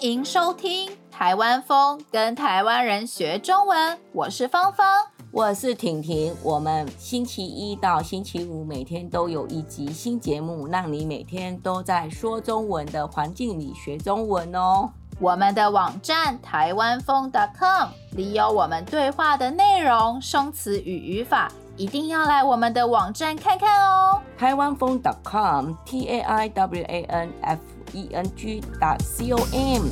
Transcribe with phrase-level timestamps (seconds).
[0.00, 4.86] 迎收听台湾风跟台湾人学中文，我是芳芳，
[5.32, 6.32] 我是婷婷。
[6.44, 14.88] 我们星期一到星期五每天都有一集新节目，让你每天都在说中文的环境里学中文哦。
[15.18, 24.20] 我们的网站台湾风 .com 里有我们对话的内容、生词与语法，一定要来我们的网站看看哦。
[24.38, 27.58] 台湾风 .com T A I W A N F
[27.98, 28.62] E N G
[29.00, 29.88] C O M。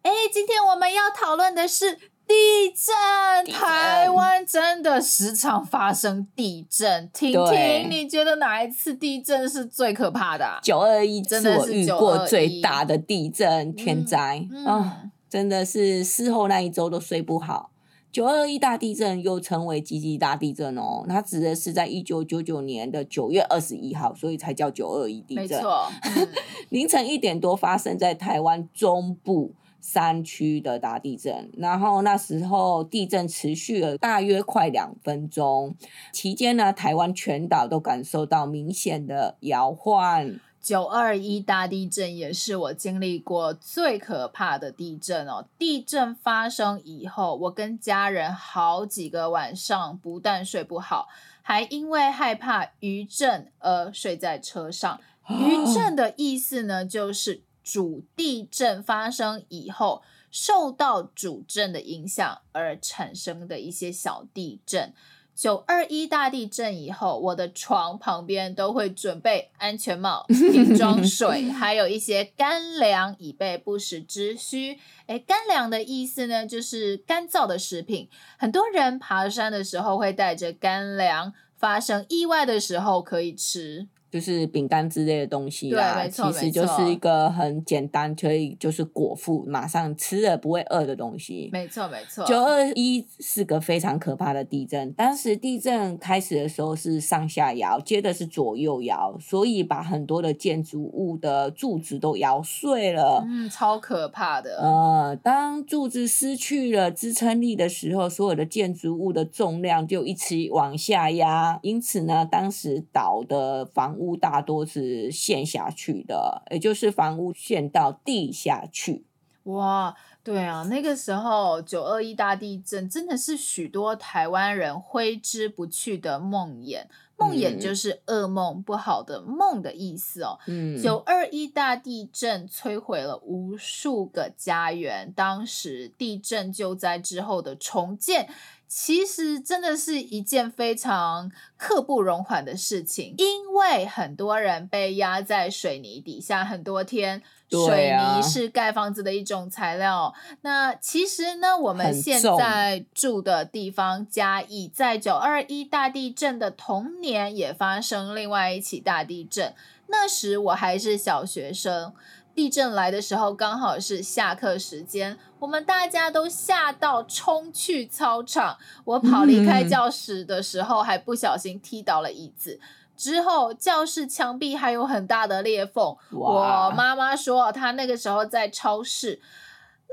[0.00, 3.44] 哎，今天我们要讨论的是地震。
[3.44, 3.60] 地震。
[3.60, 7.10] 台湾真的时常发生地震。
[7.12, 10.58] 婷婷，你觉得哪一次地震是最可怕的？
[10.62, 14.92] 九二一真的是遇过最大的地震天灾啊、嗯哦！
[15.28, 17.71] 真的是事后那一周都睡不好。
[18.12, 25.48] 九二一大地震又称为集集大地震哦，它指的是在一九九九年的九月二十一号，所以才叫九二一地震。
[25.48, 26.28] 没错，嗯、
[26.68, 35.74] 凌晨一点多发生在台湾中部山区的大地震，然后那时候地震持续了大约快两分钟，
[36.12, 40.38] 期间呢，台湾全岛都感受到明显的摇晃。
[40.62, 45.44] 九二一大地震也是我经历过最可怕的地震哦。
[45.58, 51.08] 地震发生以后，我跟家人好几个晚上不但睡不好，
[51.42, 55.00] 还因为害怕余震而睡在车上。
[55.28, 64.92] 余震的意思呢，就是主地震发生以后，受到主震的影响而产生的一些小地震。
[65.34, 74.78] 九二一大地震以后，我的床旁边都会准备安全帽、瓶装 水，还有一些干粮，以备不时之需。
[75.06, 78.08] 诶，干粮的意思呢，就是干燥的食品。
[78.36, 83.88] 很多人爬山的时候会带着干粮，发生意外的时候可以吃。
[84.12, 91.48] 就是饼干之类的东西啦，其实就是一个很简单，可以就是果腹，马上吃了不会饿的东西。
[91.50, 92.22] 没错，没错。
[92.26, 103.24] 九二一是个非常可怕的地震，当时地震开始的时候是上下摇，接着是左右摇，所以把很多的建筑物的柱子都摇碎了。
[103.26, 104.58] 嗯，超可怕的。
[104.60, 119.04] 呃，当柱子失去了支撑力的时候，所有的建筑物的重量就一起往下压，因此呢，当时倒的房屋大多是陷下去的，也就是房屋陷到地下去。
[119.44, 126.84] 哇，对啊，那个时候九二一大地震真的是许多台湾人挥之不去的梦魇。
[127.18, 130.38] 梦魇就是噩梦、不好的梦的意思哦。
[130.48, 138.28] 嗯，九二一大地震摧毁了无数个家园，当时地震救灾之后的重建。
[138.74, 147.22] 其实真的是一件非常刻不容缓的事情，因为很多人被压在水泥底下很多天。
[147.50, 150.14] 水泥是盖房子的一种材料。
[150.40, 159.54] 那其实呢，我们现在住的地方嘉义，在九二一大地震的同年也发生另外一起大地震。
[159.88, 161.92] 那时我还是小学生。
[162.34, 168.56] 地震来的时候，刚好是下课时间，我们大家都吓到冲去操场。
[168.84, 172.58] 我跑离开教室的时候，还不小心踢倒了椅子。
[172.96, 175.96] 之后教室墙壁还有很大的裂缝。
[176.10, 179.20] 我妈妈说，她那个时候在超市。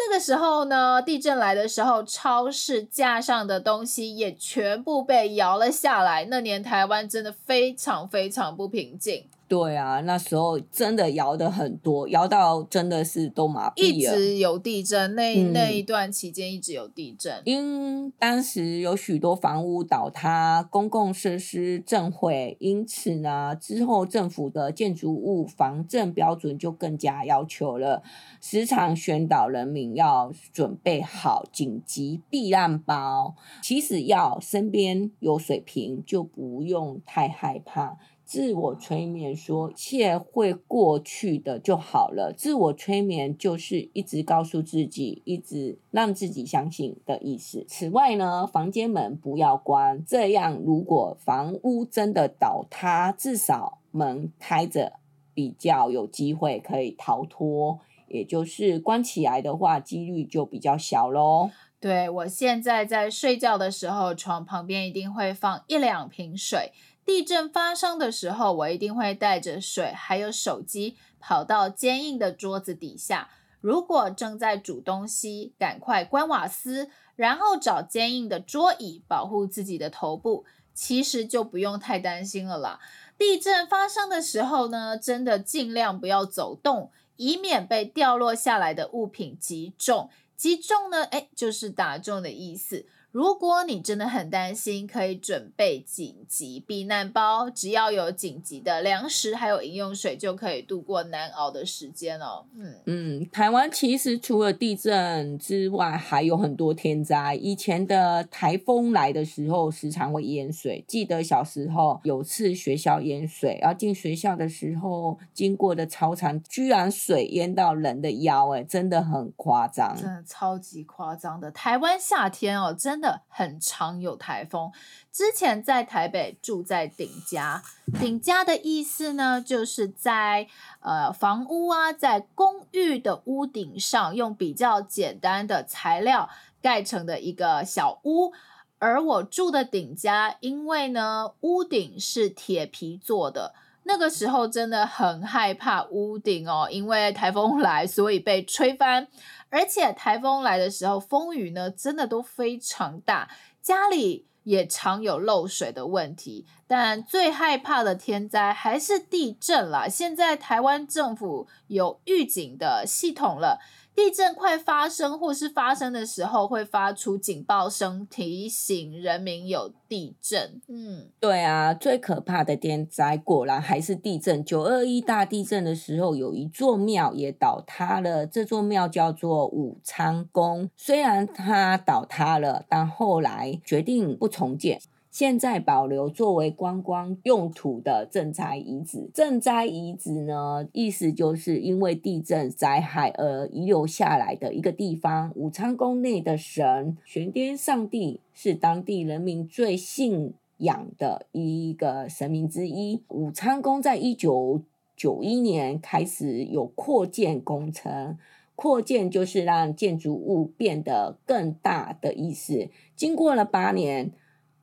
[0.02, 6.26] 那个时候呢，地震来的时候，超市架上的东西也全部被摇了下来。
[6.30, 9.26] 那年台湾真的非常非常不平静。
[9.50, 14.16] 对啊，那时候真的摇的很多，摇到真的是都麻痹了。
[14.16, 17.42] 一直有地震，那、嗯、那一段期间一直有地震。
[17.46, 28.04] 因当时有许多房屋倒塌，公共设施震毁，因此呢，之后政府的建筑物防震标准就更加要求了，
[28.40, 33.34] 时常宣导人民要准备好紧急避难包。
[33.64, 37.98] 其实要身边有水瓶，就不用太害怕。
[38.30, 42.32] 自我催眠说，一切会过去的就好了。
[42.32, 47.66] 自我催眠就是一直告诉自己，一直让自己相信的意思。
[47.68, 55.00] 此外呢，房间门不要关，这样如果房屋真的倒塌，至少门开着，
[55.34, 57.80] 比较有机会可以逃脱。
[58.08, 61.50] 也就是关起来的话，几率就比较小喽。
[61.80, 66.72] 对，我现在在睡觉的时候，床旁边一定会放一两瓶水。
[67.10, 73.32] 地震发生的时候，我一定会带着水，还有手机，跑到坚硬的桌子底下。
[73.62, 80.46] 如果正在煮东西，赶快关瓦斯，然后找坚硬的桌椅保护自己的头部。
[80.76, 82.80] 其实就不用太担心了啦。
[83.18, 90.12] 地震发生的时候呢，真的尽量不要走动，以免被掉落下来的物品击中。
[90.38, 92.86] 击中呢，诶，就是打中的意思。
[93.12, 102.46] 如果你真的很担心，可以准备紧急避难包，只要有紧急的粮食还有饮用水，就可以度过难熬的时间哦。
[102.56, 107.34] 嗯嗯，台湾其实除了地震之外，还有很多天灾。
[107.34, 110.86] 以前的台风来的时候，时常会淹水。
[110.88, 121.50] 记得小时候有次学校淹水，要进学校的时候，经过的操场居然水淹到人的腰，哎，真的很夸张，真的超级夸张的。
[121.50, 122.99] 台湾夏天哦，真。
[123.00, 124.74] 真的很常有台风。
[125.10, 127.64] 之前在台北住在顶家，
[127.98, 130.50] 顶家的意思呢，就是在
[130.82, 136.30] 呃房屋啊，在公寓的屋顶上用比较简单的材料
[136.62, 138.34] 盖成的一个小屋。
[138.80, 143.54] 而我住的顶家，因为呢屋顶是铁皮做的，
[143.90, 149.08] 那个时候真的很害怕屋顶哦，因为台风来，所以被吹翻。
[149.50, 153.28] 而且台风来的时候，风雨呢真的都非常大，
[153.64, 156.46] 家里也常有漏水的问题。
[156.68, 159.88] 但最害怕的天灾还是地震啦。
[159.88, 163.60] 现在台湾政府有预警的系统了。
[164.00, 170.62] 地震快发生或是发生的时候，会发出警报声，提醒人民有地震。
[170.70, 174.42] 嗯，对啊，最可怕的天灾果然还是地震。
[174.46, 180.70] 九二一大地震的时候，有一座庙也倒塌了，这座庙叫做武昌宫。
[180.78, 184.80] 虽然它倒塌了，但后来决定不重建。
[185.12, 189.10] 现在保留作为观光用途的賑灾遗址。
[189.12, 195.32] 賑灾遗址呢，意思就是因为地震灾害而遗留下来的一个地方。
[195.36, 203.02] 武昌宫内的神玄天上帝是当地人民最信仰的一个神明之一。
[203.08, 204.62] 武昌宫在一九
[204.96, 208.16] 九一年开始有扩建工程，
[208.56, 212.70] 扩建就是让建筑物变得更大的意思。
[212.96, 214.12] 经过了八年。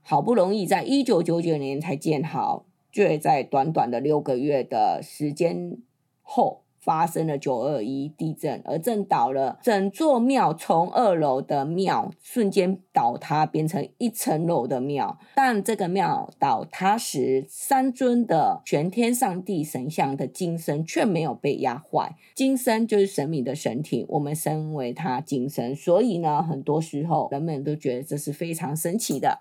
[0.08, 5.79] 好不容易在一九九九年才建好，却在短短的六个月的时间
[6.23, 15.19] 后发生了九二一地震，而震倒了整座庙，从二楼的庙瞬间倒塌，变成一层楼的庙。
[15.35, 22.14] 但这个庙倒塌时，三尊的全天上帝神像的金身却没有被压坏。
[22.37, 25.75] 金身就是神明的身体，我们称为它金身。
[25.75, 29.41] 所以呢，很多时候人们都觉得这是非常神奇的。